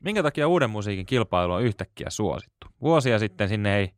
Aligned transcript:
minkä 0.00 0.22
takia 0.22 0.48
uuden 0.48 0.70
musiikin 0.70 1.06
kilpailu 1.06 1.52
on 1.52 1.62
yhtäkkiä 1.62 2.10
suosittu? 2.10 2.66
Vuosia 2.80 3.18
sitten 3.18 3.48
sinne 3.48 3.76
ei 3.76 3.90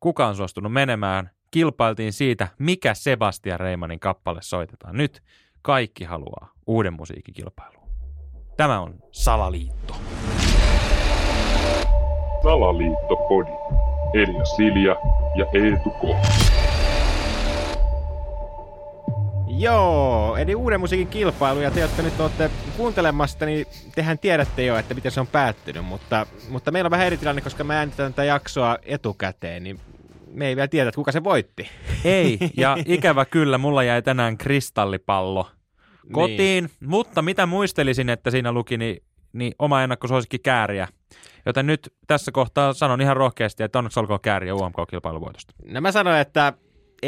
kukaan 0.00 0.36
suostunut 0.36 0.72
menemään. 0.72 1.30
Kilpailtiin 1.50 2.12
siitä, 2.12 2.48
mikä 2.58 2.94
Sebastian 2.94 3.60
Reimanin 3.60 4.00
kappale 4.00 4.42
soitetaan. 4.42 4.96
Nyt 4.96 5.22
kaikki 5.62 6.04
haluaa 6.04 6.52
uuden 6.66 6.92
musiikin 6.92 7.34
kilpailuun. 7.34 7.88
Tämä 8.56 8.80
on 8.80 8.94
Salaliitto. 9.12 9.94
Salaliittopodi. 12.42 13.50
Elia 14.14 14.44
Silja 14.44 14.96
ja 15.36 15.46
Eetu 15.54 15.90
K. 15.90 16.55
Joo, 19.58 20.36
eli 20.36 20.54
uuden 20.54 20.80
musiikin 20.80 21.08
kilpailu, 21.08 21.60
ja 21.60 21.70
te, 21.70 21.80
jotka 21.80 22.02
nyt 22.02 22.20
olette 22.20 22.50
kuuntelemassa, 22.76 23.46
niin 23.46 23.66
tehän 23.94 24.18
tiedätte 24.18 24.64
jo, 24.64 24.76
että 24.76 24.94
miten 24.94 25.12
se 25.12 25.20
on 25.20 25.26
päättynyt, 25.26 25.84
mutta, 25.84 26.26
mutta 26.48 26.70
meillä 26.70 26.86
on 26.86 26.90
vähän 26.90 27.06
eri 27.06 27.16
tilanne, 27.16 27.42
koska 27.42 27.64
me 27.64 27.76
äänitetään 27.76 28.12
tätä 28.12 28.24
jaksoa 28.24 28.78
etukäteen, 28.82 29.62
niin 29.62 29.80
me 30.32 30.46
ei 30.46 30.56
vielä 30.56 30.68
tiedä, 30.68 30.88
että 30.88 30.96
kuka 30.96 31.12
se 31.12 31.24
voitti. 31.24 31.68
Ei, 32.04 32.38
ja 32.56 32.76
ikävä 32.86 33.24
kyllä, 33.24 33.58
mulla 33.58 33.82
jäi 33.82 34.02
tänään 34.02 34.38
kristallipallo 34.38 35.50
kotiin, 36.12 36.64
niin. 36.64 36.88
mutta 36.88 37.22
mitä 37.22 37.46
muistelisin, 37.46 38.08
että 38.08 38.30
siinä 38.30 38.52
luki, 38.52 38.76
niin, 38.76 39.02
niin 39.32 39.52
oma 39.58 39.82
ennakkosuosikki 39.82 40.38
kääriä. 40.38 40.88
Joten 41.46 41.66
nyt 41.66 41.94
tässä 42.06 42.32
kohtaa 42.32 42.72
sanon 42.72 43.00
ihan 43.00 43.16
rohkeasti, 43.16 43.62
että 43.62 43.78
onneksi 43.78 44.00
olkoon 44.00 44.20
kääriä 44.20 44.54
UMK-kilpailuvoitosta. 44.54 45.54
No 45.68 45.80
mä 45.80 45.92
sanoin, 45.92 46.20
että 46.20 46.52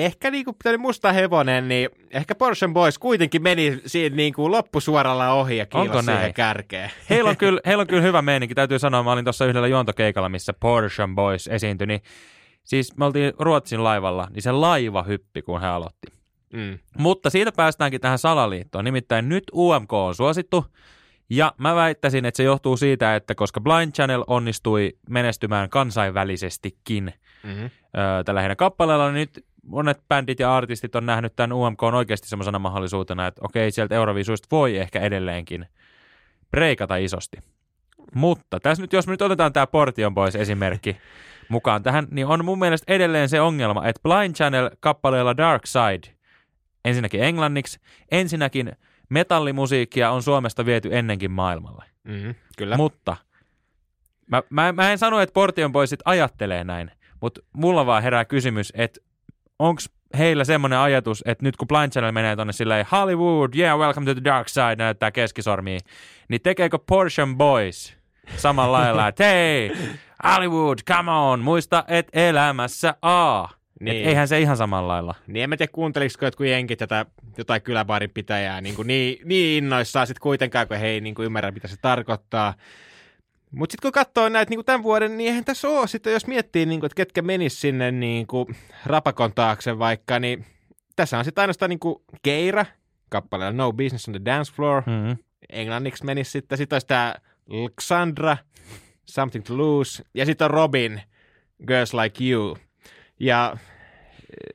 ehkä 0.05 0.31
niin 0.31 0.45
kuin 0.45 0.57
musta 0.79 1.13
hevonen, 1.13 1.69
niin 1.69 1.89
ehkä 2.11 2.35
Porsche 2.35 2.69
Boys 2.69 2.99
kuitenkin 2.99 3.43
meni 3.43 3.81
siinä 3.87 4.17
niin 4.17 4.33
kuin 4.35 4.53
loppusuoralla 4.53 5.33
ohi 5.33 5.57
ja 5.57 5.67
Onko 5.75 6.03
siihen 6.03 6.35
kärkeen. 6.35 6.91
Heillä 7.11 7.31
on, 7.31 7.37
kyllä, 7.45 7.61
heillä 7.67 7.81
on 7.81 7.87
kyllä 7.87 8.03
hyvä 8.03 8.23
meininki, 8.23 8.55
täytyy 8.55 8.79
sanoa. 8.79 9.03
Mä 9.03 9.13
olin 9.13 9.25
tuossa 9.25 9.47
yhdellä 9.47 9.69
juontokeikalla, 9.69 10.29
missä 10.29 10.53
Porsche 10.53 11.09
Boys 11.15 11.47
esiintyi, 11.47 11.87
niin 11.87 12.01
siis 12.65 12.97
me 12.97 13.05
oltiin 13.05 13.33
Ruotsin 13.39 13.85
laivalla, 13.85 14.29
niin 14.31 14.43
se 14.43 14.53
laiva 14.53 15.03
hyppi, 15.03 15.43
kun 15.43 15.61
he 15.61 15.67
aloitti. 15.67 16.13
Mm. 16.53 16.79
Mutta 16.99 17.31
siitä 17.31 17.53
päästäänkin 17.53 18.01
tähän 18.01 18.19
salaliittoon. 18.19 18.85
Nimittäin 18.85 19.29
nyt 19.29 19.45
UMK 19.55 19.93
on 19.93 20.15
suosittu, 20.15 20.65
ja 21.31 21.53
mä 21.59 21.75
väittäisin, 21.75 22.25
että 22.25 22.37
se 22.37 22.43
johtuu 22.43 22.77
siitä, 22.77 23.17
että 23.17 23.35
koska 23.35 23.61
Blind 23.61 23.93
Channel 23.93 24.25
onnistui 24.27 24.97
menestymään 25.11 25.71
kansainvälisestikin 25.71 27.13
mm-hmm. 27.43 27.65
ö, 27.65 28.25
tällä 28.25 28.41
heidän 28.41 28.57
kappaleella, 28.57 29.13
niin 29.13 29.15
nyt 29.15 29.45
monet 29.63 30.03
bändit 30.09 30.41
ja 30.41 30.57
artistit 30.57 30.95
on 30.95 31.07
nähnyt 31.07 31.37
tämän 31.37 31.53
UMK 31.53 31.83
on 31.83 31.95
oikeasti 31.95 32.29
semmoisena 32.29 32.59
mahdollisuutena, 32.59 33.27
että 33.27 33.41
okei, 33.45 33.71
sieltä 33.71 33.95
Euroviisuista 33.95 34.49
voi 34.51 34.77
ehkä 34.77 35.01
edelleenkin 35.01 35.67
breikata 36.51 36.97
isosti. 36.97 37.37
Mutta 38.15 38.61
tässä 38.61 38.83
nyt, 38.83 38.93
jos 38.93 39.07
me 39.07 39.11
nyt 39.11 39.23
otetaan 39.23 39.53
tämä 39.53 39.67
Portion 39.67 40.15
Boys 40.15 40.37
esimerkki 40.37 40.97
mukaan 41.49 41.83
tähän, 41.83 42.07
niin 42.11 42.27
on 42.27 42.45
mun 42.45 42.59
mielestä 42.59 42.93
edelleen 42.95 43.29
se 43.29 43.41
ongelma, 43.41 43.87
että 43.87 44.01
Blind 44.03 44.35
Channel 44.35 44.71
kappaleella 44.81 45.37
Dark 45.37 45.67
Side, 45.67 46.15
ensinnäkin 46.85 47.23
englanniksi, 47.23 47.81
ensinnäkin 48.11 48.73
metallimusiikkia 49.09 50.11
on 50.11 50.23
Suomesta 50.23 50.67
viety 50.67 50.97
ennenkin 50.97 51.31
maailmalle. 51.31 51.85
Mm, 52.05 52.35
kyllä. 52.57 52.77
Mutta 52.77 53.17
mä, 54.27 54.43
mä, 54.51 54.73
mä 54.73 54.93
en 54.93 54.99
sano, 54.99 55.21
että 55.21 55.33
Portion 55.33 55.73
Boysit 55.73 56.01
ajattelee 56.05 56.65
näin, 56.65 56.91
mutta 57.21 57.41
mulla 57.53 57.87
vaan 57.87 58.03
herää 58.03 58.25
kysymys, 58.25 58.73
että 58.77 59.01
onko 59.59 59.83
heillä 60.19 60.45
semmoinen 60.45 60.79
ajatus, 60.79 61.23
että 61.27 61.45
nyt 61.45 61.57
kun 61.57 61.69
Blind 61.69 61.93
Channel 61.93 62.13
menee 62.13 62.37
tonne 62.37 62.53
silleen 62.53 62.87
Hollywood, 62.93 63.55
yeah, 63.55 63.79
welcome 63.79 64.07
to 64.07 64.15
the 64.15 64.25
dark 64.25 64.49
side, 64.49 64.77
näyttää 64.77 65.11
keskisormiin, 65.11 65.81
niin 66.29 66.41
tekeekö 66.43 66.79
Portion 66.87 67.37
Boys 67.37 67.97
samalla 68.37 68.79
lailla, 68.79 69.09
että 69.09 69.25
hei, 69.33 69.73
Hollywood, 70.25 70.79
come 70.89 71.11
on, 71.11 71.41
muista, 71.41 71.85
että 71.89 72.21
elämässä 72.29 72.95
A. 73.03 73.45
Niin. 73.81 73.97
Et 73.97 74.07
eihän 74.07 74.29
se 74.29 74.41
ihan 74.41 74.57
samalla 74.57 74.89
lailla. 74.89 75.15
Niin 75.27 75.43
en 75.43 75.51
mä 75.51 75.57
tiedä, 75.57 75.73
kuuntelisiko 75.73 76.25
jotkut 76.25 76.47
jenkit 76.47 76.79
tätä 76.79 77.07
jotain 77.39 77.63
kyläbaarin 77.63 78.11
pitäjää 78.11 78.61
niin, 78.61 78.75
niin, 78.85 79.19
niin 79.25 79.65
innoissaan 79.65 80.07
sitten 80.07 80.23
kuitenkaan, 80.23 80.69
kun 80.69 80.77
he 80.77 80.87
ei 80.87 81.01
niin 81.01 81.15
kuin 81.15 81.27
ymmärrä, 81.27 81.51
mitä 81.51 81.69
se 81.69 81.77
tarkoittaa. 81.77 82.55
Mutta 83.51 83.73
sitten 83.73 83.89
kun 83.89 83.93
katsoo 83.93 84.29
näitä 84.29 84.51
niin 84.51 84.65
tämän 84.65 84.83
vuoden, 84.83 85.17
niin 85.17 85.29
eihän 85.29 85.45
tässä 85.45 85.69
ole 85.69 85.89
sitten, 85.89 86.13
jos 86.13 86.27
miettii, 86.27 86.67
niin 86.67 86.81
kuin, 86.81 86.87
että 86.87 86.97
ketkä 86.97 87.23
menis 87.23 87.61
sinne 87.61 87.91
niin 87.91 88.27
kuin, 88.27 88.57
rapakon 88.87 89.33
taakse 89.35 89.79
vaikka, 89.79 90.19
niin 90.19 90.45
tässä 90.97 91.19
on 91.19 91.25
sitten 91.25 91.43
ainoastaan 91.43 91.71
niin 91.71 91.79
kuin 91.79 92.03
Keira, 92.23 92.67
kappaleella 93.09 93.57
No 93.57 93.73
Business 93.73 94.09
on 94.09 94.15
the 94.15 94.25
Dance 94.25 94.53
Floor. 94.53 94.83
Mm-hmm. 94.87 95.17
Englanniksi 95.51 96.05
menisi 96.05 96.31
sitten. 96.31 96.59
Sitten 96.59 96.77
olisi 96.77 96.87
tämä 96.87 97.15
Alexandra, 97.51 98.37
Something 99.07 99.45
to 99.45 99.57
Lose. 99.59 100.03
Ja 100.15 100.27
sitten 100.27 100.45
on 100.45 100.51
Robin, 100.51 101.03
Girls 101.67 101.95
Like 101.95 102.25
You. 102.25 102.59
Ja 103.21 103.57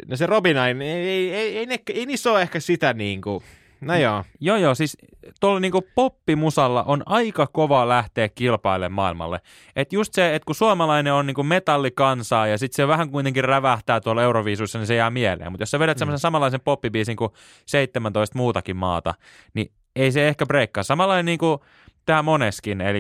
no 0.08 0.16
se 0.18 0.26
Robin 0.26 0.58
ei, 0.58 0.76
ei, 0.82 1.34
ei, 1.34 1.36
ei, 1.36 1.68
ei, 1.70 1.80
ei 1.94 2.06
niissä 2.06 2.32
ole 2.32 2.42
ehkä 2.42 2.60
sitä 2.60 2.94
niin 2.94 3.22
kuin, 3.22 3.44
No 3.86 3.96
joo. 3.96 4.24
Joo 4.40 4.58
joo, 4.58 4.76
siis 4.76 4.98
tuolla 5.40 5.60
niinku 5.60 5.82
poppimusalla 5.96 6.84
on 6.84 7.04
aika 7.06 7.48
kova 7.48 7.88
lähteä 7.88 8.30
kilpailemaan 8.30 9.04
maailmalle. 9.04 9.40
Et 9.76 9.94
just 9.94 10.14
se, 10.14 10.36
että 10.36 10.46
kun 10.46 10.56
suomalainen 10.56 11.14
on 11.14 11.26
niinku 11.26 11.44
metallikansaa 11.44 12.48
ja 12.48 12.58
sitten 12.58 12.76
se 12.76 12.88
vähän 12.88 13.10
kuitenkin 13.10 13.44
rävähtää 13.44 14.02
tuolla 14.02 14.24
Euroviisuissa, 14.24 14.80
niin 14.80 14.88
se 14.88 14.96
jää 14.96 15.10
mieleen. 15.10 15.52
Mutta 15.52 15.62
jos 15.62 15.72
sä 15.72 15.80
vedät 15.80 15.98
mm. 15.98 16.00
semmoisen 16.00 16.20
samanlaisen 16.20 16.62
poppibiisin 16.62 17.16
kuin 17.16 17.32
17 17.66 18.38
muutakin 18.38 18.76
maata, 18.76 19.14
niin 19.54 19.72
ei 19.96 20.12
se 20.12 20.28
ehkä 20.28 20.46
breikkaa. 20.46 20.84
Samanlainen 20.84 21.26
niin 21.26 21.40
kuin 21.40 21.60
tämä 22.06 22.22
Moneskin, 22.22 22.82
eli 22.82 23.00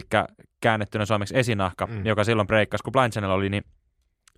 käännettynä 0.61 1.05
suomeksi 1.05 1.38
esinahka, 1.38 1.88
mm. 1.88 2.05
joka 2.05 2.23
silloin 2.23 2.47
breikkasi, 2.47 2.83
kun 2.83 2.91
Blind 2.91 3.11
Channel 3.11 3.31
oli, 3.31 3.50
niin 3.50 3.63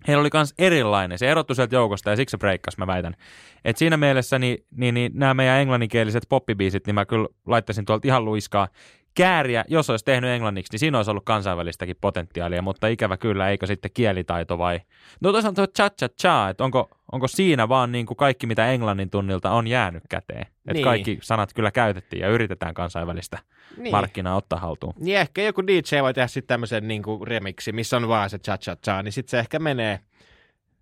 heillä 0.08 0.20
oli 0.20 0.28
myös 0.34 0.54
erilainen. 0.58 1.18
Se 1.18 1.28
erottu 1.30 1.54
sieltä 1.54 1.74
joukosta 1.76 2.10
ja 2.10 2.16
siksi 2.16 2.30
se 2.30 2.38
breikkasi, 2.38 2.78
mä 2.78 2.86
väitän. 2.86 3.16
Et 3.64 3.76
siinä 3.76 3.96
mielessä 3.96 4.38
niin, 4.38 4.58
niin, 4.76 4.94
niin 4.94 5.12
nämä 5.14 5.34
meidän 5.34 5.60
englanninkieliset 5.60 6.26
poppibiisit, 6.28 6.86
niin 6.86 6.94
mä 6.94 7.06
kyllä 7.06 7.28
laittaisin 7.46 7.84
tuolta 7.84 8.08
ihan 8.08 8.24
luiskaa 8.24 8.68
kääriä, 9.16 9.64
jos 9.68 9.90
olisi 9.90 10.04
tehnyt 10.04 10.30
englanniksi, 10.30 10.72
niin 10.72 10.80
siinä 10.80 10.98
olisi 10.98 11.10
ollut 11.10 11.24
kansainvälistäkin 11.24 11.96
potentiaalia, 12.00 12.62
mutta 12.62 12.88
ikävä 12.88 13.16
kyllä, 13.16 13.50
eikö 13.50 13.66
sitten 13.66 13.90
kielitaito 13.94 14.58
vai? 14.58 14.80
No 15.20 15.32
toisaalta 15.32 15.56
tuo 15.56 15.66
cha 15.66 15.90
cha 15.90 16.08
cha, 16.08 16.48
että 16.48 16.64
onko, 16.64 16.90
onko 17.12 17.28
siinä 17.28 17.68
vaan 17.68 17.92
niin 17.92 18.06
kuin 18.06 18.16
kaikki, 18.16 18.46
mitä 18.46 18.66
englannin 18.66 19.10
tunnilta 19.10 19.50
on 19.50 19.66
jäänyt 19.66 20.02
käteen? 20.08 20.42
Että 20.42 20.72
niin. 20.72 20.84
kaikki 20.84 21.18
sanat 21.22 21.54
kyllä 21.54 21.70
käytettiin 21.70 22.20
ja 22.20 22.28
yritetään 22.28 22.74
kansainvälistä 22.74 23.38
niin. 23.76 23.92
markkinaa 23.92 24.36
ottaa 24.36 24.58
haltuun. 24.58 24.94
Niin 24.98 25.18
ehkä 25.18 25.42
joku 25.42 25.66
DJ 25.66 26.02
voi 26.02 26.14
tehdä 26.14 26.26
sitten 26.26 26.48
tämmöisen 26.48 26.88
niin 26.88 27.02
kuin 27.02 27.26
remiksi, 27.26 27.72
missä 27.72 27.96
on 27.96 28.08
vaan 28.08 28.30
se 28.30 28.38
cha 28.38 28.58
cha 28.58 28.76
cha, 28.76 29.02
niin 29.02 29.12
sitten 29.12 29.30
se 29.30 29.38
ehkä 29.38 29.58
menee, 29.58 30.00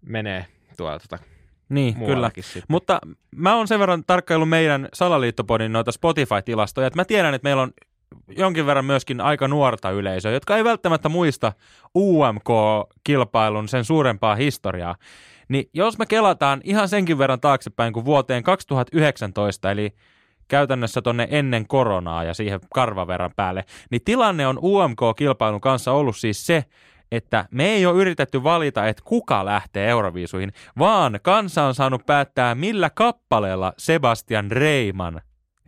menee 0.03 0.47
tuolta 0.77 1.09
tota 1.09 1.25
niin, 1.69 1.95
kyllä. 1.95 2.31
Sitten. 2.41 2.63
Mutta 2.69 2.99
mä 3.37 3.57
oon 3.57 3.69
sen 3.69 3.81
verran 3.81 4.05
tarkkaillut 4.07 4.49
meidän 4.49 4.89
Salaliittopodin 4.93 5.73
noita 5.73 5.93
Spotify-tilastoja, 5.93 6.87
että 6.87 6.99
mä 6.99 7.05
tiedän, 7.05 7.35
että 7.35 7.47
meillä 7.47 7.63
on 7.63 7.73
jonkin 8.37 8.67
verran 8.67 8.85
myöskin 8.85 9.21
aika 9.21 9.49
nuorta 9.49 9.91
yleisöä, 9.91 10.33
jotka 10.33 10.57
ei 10.57 10.65
välttämättä 10.65 11.09
muista 11.09 11.53
UMK-kilpailun 11.99 13.69
sen 13.69 13.85
suurempaa 13.85 14.35
historiaa. 14.35 14.97
Niin 15.49 15.71
jos 15.75 15.99
me 15.99 16.07
kelataan 16.07 16.61
ihan 16.65 16.89
senkin 16.89 17.19
verran 17.19 17.41
taaksepäin 17.41 17.93
kuin 17.93 18.05
vuoteen 18.05 18.43
2019, 18.43 19.71
eli 19.71 19.95
käytännössä 20.49 21.03
tonne 21.03 21.29
ennen 21.31 21.67
koronaa 21.67 22.25
ja 22.25 22.35
siihen 22.35 22.61
karvaverran 22.75 23.33
päälle, 23.37 23.65
niin 23.91 24.01
tilanne 24.05 24.47
on 24.47 24.59
UMK-kilpailun 24.59 25.61
kanssa 25.61 25.93
ollut 25.93 26.17
siis 26.17 26.47
se, 26.47 26.65
että 27.13 27.49
me 27.51 27.67
ei 27.67 27.87
ole 27.87 28.01
yritetty 28.01 28.43
valita, 28.43 28.87
että 28.87 29.03
kuka 29.07 29.45
lähtee 29.45 29.89
Euroviisuihin, 29.89 30.53
vaan 30.79 31.19
kansa 31.23 31.65
on 31.65 31.75
saanut 31.75 32.07
päättää, 32.07 32.55
millä 32.55 32.91
kappaleella 32.91 33.73
Sebastian 33.79 34.51
Reiman 34.51 35.21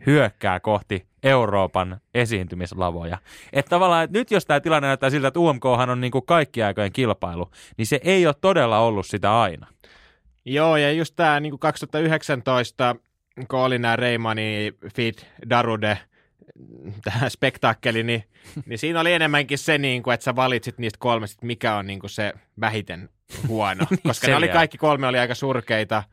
hyökkää 0.05 0.59
kohti 0.59 1.07
Euroopan 1.23 2.01
esiintymislavoja. 2.13 3.17
Että 3.53 3.69
tavallaan, 3.69 4.03
että 4.03 4.17
nyt 4.17 4.31
jos 4.31 4.45
tämä 4.45 4.59
tilanne 4.59 4.87
näyttää 4.87 5.09
siltä, 5.09 5.27
että 5.27 5.39
UMKhan 5.39 5.89
on 5.89 6.01
niin 6.01 6.11
kuin 6.11 6.25
kaikki 6.25 6.63
aikojen 6.63 6.91
kilpailu, 6.91 7.51
niin 7.77 7.85
se 7.85 7.99
ei 8.03 8.27
ole 8.27 8.35
todella 8.41 8.79
ollut 8.79 9.05
sitä 9.05 9.41
aina. 9.41 9.67
Joo, 10.45 10.77
ja 10.77 10.91
just 10.91 11.13
tämä 11.15 11.39
niin 11.39 11.59
2019, 11.59 12.95
kun 13.47 13.59
oli 13.59 13.79
nämä 13.79 13.95
Reimani, 13.95 14.73
Fit, 14.95 15.27
Darude, 15.49 15.97
tämä 17.03 17.29
spektaakkeli, 17.29 18.03
niin, 18.03 18.23
niin 18.65 18.79
siinä 18.79 18.99
oli 18.99 19.13
enemmänkin 19.13 19.57
se, 19.57 19.77
niin 19.77 20.03
kuin, 20.03 20.13
että 20.13 20.23
sä 20.23 20.35
valitsit 20.35 20.77
niistä 20.77 20.99
kolmesta, 20.99 21.45
mikä 21.45 21.75
on 21.75 21.87
niin 21.87 21.99
kuin 21.99 22.09
se 22.09 22.33
vähiten 22.61 23.09
huono. 23.47 23.85
niin 23.89 23.99
koska 24.03 24.27
ne 24.27 24.35
oli 24.35 24.47
kaikki 24.47 24.77
kolme 24.77 25.07
oli 25.07 25.19
aika 25.19 25.35
surkeita. 25.35 26.03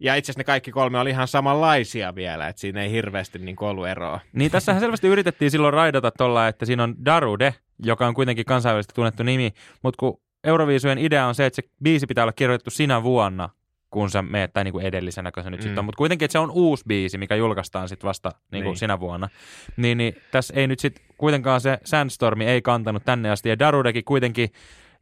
Ja 0.00 0.14
itse 0.14 0.26
asiassa 0.32 0.40
ne 0.40 0.44
kaikki 0.44 0.70
kolme 0.72 0.98
oli 0.98 1.10
ihan 1.10 1.28
samanlaisia 1.28 2.14
vielä, 2.14 2.48
että 2.48 2.60
siinä 2.60 2.82
ei 2.82 2.90
hirveästi 2.90 3.38
niin 3.38 3.56
ollut 3.60 3.88
eroa. 3.88 4.20
Niin 4.32 4.50
tässähän 4.50 4.80
selvästi 4.80 5.06
yritettiin 5.08 5.50
silloin 5.50 5.74
raidata 5.74 6.10
tuolla, 6.10 6.48
että 6.48 6.66
siinä 6.66 6.82
on 6.82 6.94
Darude, 7.04 7.54
joka 7.84 8.06
on 8.06 8.14
kuitenkin 8.14 8.44
kansainvälisesti 8.44 8.94
tunnettu 8.94 9.22
nimi, 9.22 9.52
mutta 9.82 9.98
kun 9.98 10.20
Euroviisujen 10.44 10.98
idea 10.98 11.26
on 11.26 11.34
se, 11.34 11.46
että 11.46 11.56
se 11.56 11.68
biisi 11.82 12.06
pitää 12.06 12.24
olla 12.24 12.32
kirjoitettu 12.32 12.70
sinä 12.70 13.02
vuonna, 13.02 13.48
kun 13.90 14.10
sä 14.10 14.22
meet, 14.22 14.52
tai 14.52 14.64
niin 14.64 14.72
kuin 14.72 14.86
edellisenä, 14.86 15.32
kun 15.32 15.42
se 15.42 15.50
nyt 15.50 15.60
Mm. 15.60 15.62
sitten 15.62 15.78
on, 15.78 15.84
mutta 15.84 15.96
kuitenkin, 15.98 16.24
että 16.24 16.32
se 16.32 16.38
on 16.38 16.50
uusi 16.50 16.84
biisi, 16.88 17.18
mikä 17.18 17.34
julkaistaan 17.34 17.88
sitten 17.88 18.08
vasta 18.08 18.28
niin 18.52 18.62
kuin 18.64 18.72
Niin. 18.72 18.78
sinä 18.78 19.00
vuonna. 19.00 19.28
Niin, 19.76 19.98
niin 19.98 20.16
tässä 20.30 20.54
ei 20.56 20.66
nyt 20.66 20.78
sitten 20.78 21.04
kuitenkaan 21.18 21.60
se 21.60 21.78
Sandstormi 21.84 22.44
ei 22.46 22.62
kantanut 22.62 23.04
tänne 23.04 23.30
asti, 23.30 23.48
ja 23.48 23.58
Darudeki 23.58 24.02
kuitenkin, 24.02 24.48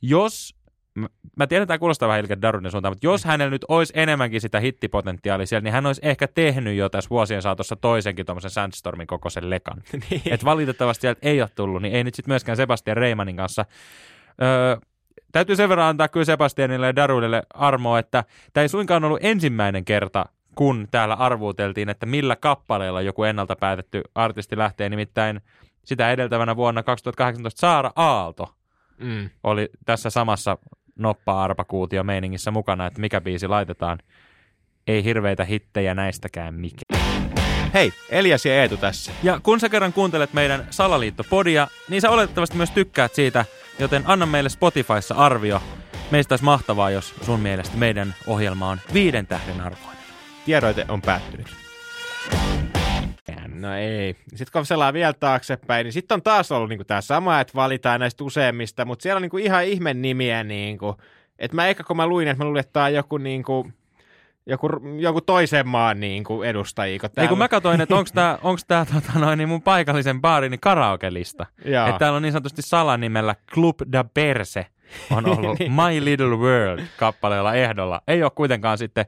jos 0.03 0.55
mä- 1.37 1.47
tiedän, 1.47 1.63
että 1.63 1.67
tämä 1.67 1.79
kuulostaa 1.79 2.09
vähän 2.09 2.21
ilkeä 2.21 2.43
Daruden 2.43 2.71
suuntaan, 2.71 2.93
mutta 2.93 3.07
jos 3.07 3.25
hänellä 3.25 3.51
nyt 3.51 3.65
olisi 3.69 3.93
enemmänkin 3.97 4.41
sitä 4.41 4.61
hittipotentiaalia 4.61 5.47
siellä, 5.47 5.65
niin 5.65 5.73
hän 5.73 5.87
olisi 5.87 6.01
ehkä 6.05 6.29
tehnyt 6.29 6.77
jo 6.77 6.89
tässä 6.89 7.11
vuosien 7.11 7.43
saatossa 7.43 7.77
toisenkin 7.77 8.27
tuommoisen 8.27 8.51
Sandstormin 8.51 9.07
kokoisen 9.07 9.51
lekan. 9.51 9.83
niin. 10.11 10.23
Et 10.27 10.45
valitettavasti 10.45 11.01
sieltä 11.01 11.21
ei 11.23 11.41
ole 11.43 11.51
tullut, 11.55 11.83
niin 11.83 11.95
ei 11.95 12.05
nyt 12.05 12.15
sitten 12.15 12.33
myöskään 12.33 12.57
Sebastian 12.57 12.97
Reimanin 12.97 13.37
kanssa. 13.37 13.65
Öö, 14.43 14.77
täytyy 15.33 15.57
sen 15.57 15.69
verran 15.69 15.89
antaa 15.89 16.09
kyllä 16.09 16.25
Sebastianille 16.25 16.87
ja 16.87 16.97
Darudelle 16.97 17.43
armoa, 17.55 17.99
että 17.99 18.25
tämä 18.53 18.63
ei 18.63 18.69
suinkaan 18.69 19.05
ollut 19.05 19.21
ensimmäinen 19.23 19.85
kerta, 19.85 20.25
kun 20.55 20.89
täällä 20.91 21.15
arvuuteltiin, 21.15 21.89
että 21.89 22.07
millä 22.07 22.37
kappaleella 22.37 23.03
joku 23.03 23.25
ennalta 23.25 23.57
päätetty 23.57 24.03
artisti 24.15 24.59
lähtee. 24.59 24.89
Nimittäin 24.89 25.41
sitä 25.85 26.13
edeltävänä 26.13 26.57
vuonna 26.57 26.83
2018 26.83 27.61
Saara 27.61 27.91
Aalto 27.97 28.55
Mm. 29.01 29.31
oli 29.45 29.69
tässä 29.87 30.11
samassa 30.11 30.59
noppa-arpakuutio 30.99 32.05
meiningissä 32.05 32.51
mukana, 32.51 32.87
että 32.87 33.01
mikä 33.01 33.21
biisi 33.21 33.49
laitetaan. 33.49 33.99
Ei 34.87 35.05
hirveitä 35.05 35.45
hittejä 35.45 35.95
näistäkään 35.95 36.55
mikä. 36.55 36.83
Hei, 37.75 37.93
Elias 38.11 38.47
ja 38.47 38.55
Eetu 38.55 38.77
tässä. 38.77 39.13
Ja 39.23 39.41
kun 39.43 39.61
sä 39.61 39.69
kerran 39.69 39.93
kuuntelet 39.93 40.33
meidän 40.33 40.67
Salaliitto-podia, 40.71 41.69
niin 41.89 42.01
sä 42.01 42.11
oletettavasti 42.11 42.57
myös 42.57 42.71
tykkäät 42.71 43.15
siitä, 43.15 43.45
joten 43.79 44.03
anna 44.07 44.27
meille 44.27 44.49
Spotifyssa 44.49 45.15
arvio. 45.15 45.63
Meistä 46.11 46.33
olisi 46.33 46.45
mahtavaa, 46.45 46.91
jos 46.91 47.15
sun 47.23 47.41
mielestä 47.41 47.77
meidän 47.77 48.15
ohjelma 48.27 48.69
on 48.69 48.81
viiden 48.95 49.27
tähden 49.27 49.61
arvoinen. 49.61 49.99
Tiedoite 50.45 50.87
on 50.89 51.03
päättynyt. 51.03 51.68
No 53.61 53.75
ei. 53.75 54.17
Sitten 54.29 54.53
kun 54.53 54.67
selaa 54.67 54.93
vielä 54.93 55.13
taaksepäin, 55.13 55.85
niin 55.85 55.93
sitten 55.93 56.15
on 56.15 56.23
taas 56.23 56.53
ollut 56.53 56.69
niinku 56.69 56.85
tämä 56.85 57.01
sama, 57.01 57.41
että 57.41 57.55
valitaan 57.55 58.01
näistä 58.01 58.25
useimmista, 58.25 58.85
mutta 58.85 59.03
siellä 59.03 59.17
on 59.19 59.23
niinku 59.23 59.39
ihan 59.39 59.65
ihme 59.65 59.95
nimiä. 59.95 60.45
Niinku. 60.45 60.97
Et 61.39 61.53
mä 61.53 61.67
ehkä 61.67 61.83
kun 61.85 61.97
mä 61.97 62.07
luin, 62.07 62.29
että 62.29 62.45
mä 62.45 62.47
luulin, 62.49 62.61
että 62.61 62.73
tämä 62.73 62.85
on 62.87 62.95
joku, 62.95 63.19
niinku, 63.19 63.71
joku, 64.47 64.69
joku 64.99 65.21
toisen 65.21 65.69
maan 65.69 66.01
niinku 66.01 66.43
edustajia. 66.43 66.99
Kun 66.99 67.07
Ei 67.07 67.11
kun 67.11 67.15
täällä- 67.15 67.37
mä 67.37 67.49
katsoin, 67.49 67.81
että 67.81 67.95
onko 67.97 68.11
tämä 68.15 68.39
onks 68.43 68.65
tää, 68.65 68.85
tota 68.85 69.19
noin, 69.19 69.39
niin 69.39 69.49
mun 69.49 69.63
paikallisen 69.63 70.21
baarini 70.21 70.59
karaoke-lista. 70.59 71.47
Että 71.89 71.99
täällä 71.99 72.17
on 72.17 72.23
niin 72.23 72.33
sanotusti 72.33 72.63
salanimellä 72.63 73.35
Club 73.53 73.77
da 73.93 74.05
Perse 74.15 74.67
on 75.11 75.27
ollut 75.27 75.59
My 75.81 76.05
Little 76.05 76.37
World 76.37 76.83
kappaleella 76.97 77.55
ehdolla. 77.55 78.01
Ei 78.09 78.23
ole 78.23 78.31
kuitenkaan 78.35 78.79
sitten 78.79 79.07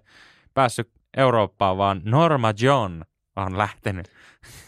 päässyt 0.55 0.91
Eurooppaan, 1.17 1.79
vaan 1.79 2.00
Norma 2.05 2.53
John 2.61 3.03
on 3.42 3.58
lähtenyt. 3.58 4.06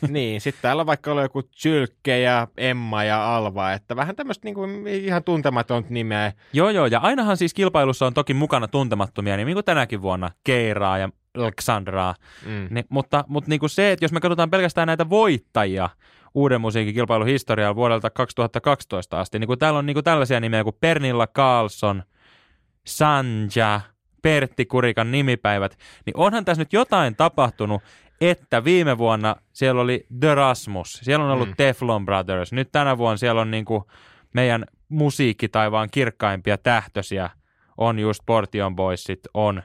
niin, 0.09 0.41
sitten 0.41 0.63
täällä 0.63 0.81
on 0.81 0.87
vaikka 0.87 1.11
ollut 1.11 1.23
joku 1.23 1.43
Sylkke 1.51 2.21
ja 2.21 2.49
Emma 2.57 3.05
ja 3.05 3.37
Alva, 3.37 3.73
että 3.73 3.97
vähän 3.97 4.17
tämmöistä 4.17 4.45
niinku 4.45 4.65
ihan 4.87 5.25
tuntematonta 5.25 5.91
nimeä. 5.93 6.33
Joo, 6.53 6.71
joo, 6.71 6.87
ja 6.87 6.99
ainahan 7.01 7.37
siis 7.37 7.55
kilpailussa 7.55 8.07
on 8.07 8.15
toki 8.15 8.35
mukana 8.35 8.69
tuntemattomia, 8.69 9.37
niin 9.37 9.55
kuin 9.55 9.65
tänäkin 9.65 10.03
vuonna, 10.03 10.31
Keiraa 10.45 10.99
ja 10.99 11.09
Alexandraa. 11.39 12.15
Mm. 12.47 12.67
Niin, 12.71 12.85
mutta 12.89 13.25
mutta 13.29 13.51
niin 13.51 13.61
kuin 13.61 13.71
se, 13.71 13.93
että 13.93 14.05
jos 14.05 14.13
me 14.13 14.21
katsotaan 14.21 14.51
pelkästään 14.51 14.87
näitä 14.87 15.11
voittajia 15.11 15.89
uuden 16.35 16.61
musiikin 16.61 16.95
kilpailun 16.95 17.27
historialla 17.27 17.77
vuodelta 17.77 18.11
2012 18.11 19.21
asti, 19.21 19.39
niin 19.39 19.47
kuin 19.47 19.59
täällä 19.59 19.79
on 19.79 19.87
niin 19.87 19.95
kuin 19.95 20.05
tällaisia 20.05 20.41
nimiä 20.41 20.65
kuin 20.65 20.77
Pernilla 20.81 21.27
Carlson, 21.27 22.03
Sanja, 22.87 23.81
Pertti 24.23 24.67
Kurikan 24.67 25.11
nimipäivät, 25.11 25.79
niin 26.07 26.17
onhan 26.17 26.45
tässä 26.45 26.61
nyt 26.61 26.73
jotain 26.73 27.17
tapahtunut, 27.17 27.83
että 28.31 28.65
viime 28.65 28.99
vuonna 28.99 29.37
siellä 29.53 29.81
oli 29.81 30.07
The 30.21 30.35
Rasmus, 30.35 30.93
siellä 30.93 31.25
on 31.25 31.31
ollut 31.31 31.49
Mm. 31.49 31.55
Teflon 31.57 32.05
Brothers, 32.05 32.53
nyt 32.53 32.73
tänä 32.73 32.99
vuonna 32.99 33.17
siellä 33.17 33.41
on 33.41 33.51
niin 33.51 33.65
kuin 33.65 33.85
meidän 34.35 34.65
musiikkitaivaan 34.89 35.89
kirkkaimpia 35.91 36.59
tähtösiä, 36.59 37.31
on 37.79 37.99
just 37.99 38.23
Portion 38.27 38.77
Boysit, 38.77 39.21
on 39.35 39.63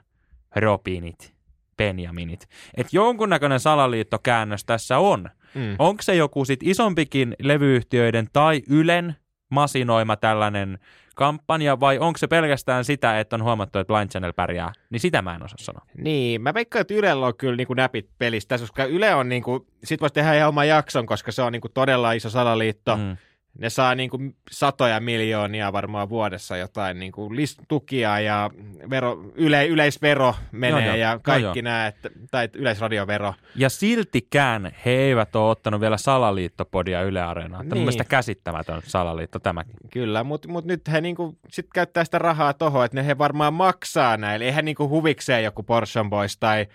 Robinit, 0.56 1.34
Benjaminit. 1.78 2.48
Että 2.78 2.96
jonkunnäköinen 2.96 3.60
salaliittokäännös 3.60 4.66
tässä 4.66 4.98
on. 4.98 5.30
Mm. 5.56 5.76
Onko 5.80 6.02
se 6.02 6.16
joku 6.16 6.46
sit 6.46 6.60
isompikin 6.64 7.36
levyyhtiöiden 7.40 8.28
tai 8.34 8.62
Ylen 8.70 9.16
masinoima 9.50 10.16
tällainen 10.16 10.80
kampanja, 11.16 11.80
vai 11.80 12.00
onko 12.00 12.18
se 12.18 12.28
pelkästään 12.28 12.86
sitä, 12.86 13.20
että 13.20 13.36
on 13.36 13.44
huomattu, 13.44 13.80
että 13.80 13.94
Blind 13.94 14.10
Channel 14.10 14.34
pärjää? 14.34 14.74
Niin 14.90 15.00
sitä 15.00 15.22
mä 15.22 15.36
en 15.36 15.44
osaa 15.44 15.58
sanoa. 15.58 15.86
Niin, 15.98 16.42
mä 16.42 16.54
veikkaan, 16.54 16.82
että 16.82 16.94
Ylellä 16.94 17.26
on 17.26 17.38
kyllä 17.38 17.56
niin 17.56 17.68
kuin 17.68 17.78
näpit 17.78 18.10
pelissä 18.18 18.50
tässä, 18.50 18.64
koska 18.64 18.86
Yle 18.86 19.16
on 19.16 19.30
niin 19.30 19.44
kuin, 19.44 19.68
sit 19.84 20.02
voisi 20.02 20.14
tehdä 20.14 20.34
ihan 20.34 20.50
oma 20.50 20.66
jakson, 20.66 21.06
koska 21.06 21.32
se 21.32 21.42
on 21.42 21.52
niin 21.52 21.62
kuin 21.62 21.72
todella 21.74 22.12
iso 22.12 22.30
salaliitto. 22.30 22.98
Mm. 22.98 23.18
Ne 23.60 23.70
saa 23.70 23.96
niin 23.96 24.10
kuin 24.10 24.36
satoja 24.52 25.00
miljoonia 25.00 25.74
varmaan 25.74 26.10
vuodessa 26.10 26.58
jotain 26.58 27.00
niin 27.00 27.12
kuin 27.12 27.32
list- 27.32 27.66
tukia 27.68 28.20
ja 28.20 28.52
vero, 28.90 29.32
yle, 29.36 29.68
yleisvero 29.68 30.36
menee 30.52 30.80
Joo, 30.80 30.88
joo. 30.88 30.96
ja 30.96 31.20
kaikki 31.24 31.44
joo. 31.60 31.64
nämä, 31.64 31.88
että, 31.88 32.10
tai 32.32 32.50
yleisradiovero. 32.54 33.34
Ja 33.56 33.70
siltikään 33.70 34.72
he 34.86 34.92
eivät 34.92 35.36
ole 35.36 35.50
ottanut 35.50 35.82
vielä 35.82 35.98
salaliittopodia 35.98 37.02
Yle 37.02 37.22
Areenaan. 37.22 37.66
Niin. 37.70 37.78
mielestä 37.78 38.04
käsittämätön 38.04 38.82
salaliitto 38.86 39.40
tämäkin. 39.40 39.74
Kyllä, 39.92 40.24
mutta 40.24 40.48
mut 40.48 40.66
nyt 40.66 40.82
he 40.92 41.02
niinku 41.02 41.38
sit 41.52 41.68
käyttää 41.74 42.04
sitä 42.06 42.20
rahaa 42.20 42.54
tohon, 42.54 42.86
että 42.86 42.98
ne 42.98 43.06
he 43.08 43.18
varmaan 43.18 43.54
maksaa 43.54 44.18
näille. 44.18 44.46
Eihän 44.46 44.66
niinku 44.66 44.90
huvikseen 44.90 45.44
joku 45.44 45.64
Portion 45.64 46.10
Boys 46.10 46.38
tai, 46.38 46.68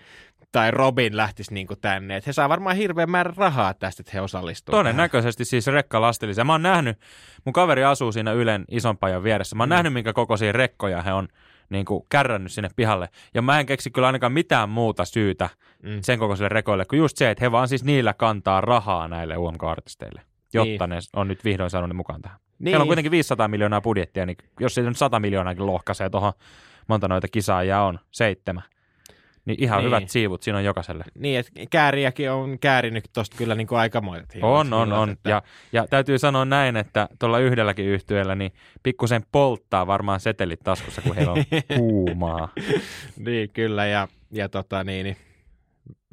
tai 0.53 0.71
Robin 0.71 1.17
lähtisi 1.17 1.53
niinku 1.53 1.75
tänne. 1.75 2.15
Et 2.15 2.27
he 2.27 2.33
saa 2.33 2.49
varmaan 2.49 2.75
hirveän 2.75 3.09
määrän 3.09 3.37
rahaa 3.37 3.73
tästä, 3.73 4.01
että 4.01 4.11
he 4.13 4.21
osallistuvat. 4.21 4.79
Todennäköisesti 4.79 5.45
siis 5.45 5.67
rekka 5.67 6.01
lastillisia. 6.01 6.43
Mä 6.43 6.51
oon 6.53 6.63
nähnyt, 6.63 6.97
mun 7.45 7.53
kaveri 7.53 7.83
asuu 7.83 8.11
siinä 8.11 8.31
Ylen 8.31 8.65
ison 8.71 8.97
pajan 8.97 9.23
vieressä. 9.23 9.55
Mä 9.55 9.63
oon 9.63 9.69
Mm. 9.69 9.73
mm. 9.73 9.75
nähnyt, 9.75 9.93
minkä 9.93 10.13
kokoisia 10.13 10.51
rekkoja 10.51 11.01
he 11.01 11.13
on 11.13 11.27
niin 11.69 11.85
kuin, 11.85 12.05
kärrännyt 12.09 12.51
sinne 12.51 12.69
pihalle. 12.75 13.09
Ja 13.33 13.41
mä 13.41 13.59
en 13.59 13.65
keksi 13.65 13.91
kyllä 13.91 14.07
ainakaan 14.07 14.31
mitään 14.33 14.69
muuta 14.69 15.05
syytä 15.05 15.49
Mm. 15.83 15.99
sen 16.01 16.19
kokoisille 16.19 16.49
rekoille, 16.49 16.85
kuin 16.85 16.97
just 16.97 17.17
se, 17.17 17.29
että 17.29 17.45
he 17.45 17.51
vaan 17.51 17.67
siis 17.67 17.83
niillä 17.83 18.13
kantaa 18.13 18.61
rahaa 18.61 19.07
näille 19.07 19.37
UMK-artisteille, 19.37 20.21
jotta 20.53 20.87
Niin. 20.87 20.89
ne 20.89 20.99
on 21.15 21.27
nyt 21.27 21.43
vihdoin 21.45 21.69
saanut 21.69 21.89
ne 21.89 21.93
mukaan 21.93 22.21
tähän. 22.21 22.37
Niin. 22.59 22.71
Heillä 22.71 22.81
on 22.83 22.87
kuitenkin 22.87 23.11
500 23.11 23.47
miljoonaa 23.47 23.81
budjettia, 23.81 24.25
niin 24.25 24.37
jos 24.59 24.75
se 24.75 24.81
nyt 24.81 24.97
100 24.97 25.19
miljoonaakin 25.19 25.65
lohkaisee 25.65 26.09
tuohon, 26.09 26.33
monta 26.87 27.07
noita 27.07 27.27
kisaajia 27.27 27.81
on, 27.81 27.99
seitsemän. 28.11 28.63
Niin 29.45 29.63
ihan 29.63 29.77
Niin. 29.79 29.85
hyvät 29.85 30.09
siivut 30.09 30.43
siinä 30.43 30.57
on 30.57 30.63
jokaiselle. 30.63 31.03
Niin, 31.19 31.39
että 31.39 31.51
kääriäkin 31.69 32.31
on 32.31 32.59
käärinyt 32.59 33.03
tosta 33.13 33.37
kyllä 33.37 33.55
aikamoiset 33.77 34.35
hinnat- 34.35 34.43
On, 34.43 34.73
on, 34.73 34.79
hinnat, 34.87 34.99
on. 34.99 35.09
että- 35.09 35.29
Ja, 35.29 35.41
ja 35.71 35.87
täytyy 35.87 36.17
sanoa 36.19 36.45
näin, 36.45 36.77
että 36.77 37.09
tuolla 37.19 37.39
yhdelläkin 37.39 37.85
yhtyöllä 37.85 38.35
niin 38.35 38.51
pikkusen 38.83 39.21
polttaa 39.31 39.87
varmaan 39.87 40.19
setelit 40.19 40.59
taskussa, 40.63 41.01
kun 41.01 41.15
heillä 41.15 41.31
on 41.31 41.43
kuumaa. 41.77 42.49
Niin, 43.19 43.49
kyllä. 43.49 43.85
Ja, 43.85 44.07
ja 44.31 44.49
tota 44.49 44.83
niin, 44.83 45.03
niin 45.03 45.17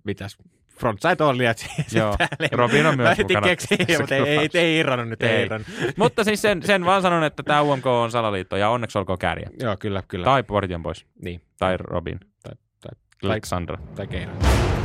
mitäs? 0.05 0.39
Frontside 0.81 1.25
Olli, 1.25 1.47
että 1.47 1.67
Joo, 1.95 2.17
Robin 2.53 2.87
on 2.87 2.97
myös 2.97 3.19
mukana 3.19 3.47
Keksin, 3.47 3.79
tässä 3.79 3.99
mutta 3.99 4.15
ei, 4.15 4.23
ei, 4.39 4.49
ei 4.55 4.79
irronnut 4.79 5.09
nyt, 5.09 5.23
ei, 5.23 5.29
Ei. 5.31 5.43
irronnut. 5.45 5.69
Mutta 5.97 6.25
siis 6.25 6.43
sen, 6.43 6.63
sen 6.63 6.85
vaan 6.85 7.03
sanon, 7.03 7.25
että 7.25 7.43
tämä 7.43 7.63
UMK 7.63 7.87
on 7.87 8.11
salaliitto 8.11 8.57
ja 8.57 8.69
onneksi 8.71 8.99
olkoon 8.99 9.19
kääriä. 9.19 9.51
Joo, 9.61 9.77
kyllä, 9.77 10.03
kyllä. 10.09 10.25
Tai 10.25 10.43
Portion 10.43 10.83
Boys. 10.83 11.07
Niin, 11.23 11.41
Tai 11.59 11.77
Robin. 11.77 12.21
Tai, 13.21 13.29
tai, 13.29 13.31
Alexandra. 13.31 13.79
tai 13.95 14.07
Keino. 14.07 14.80